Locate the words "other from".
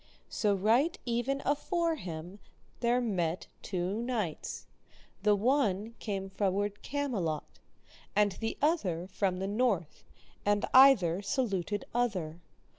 8.63-9.37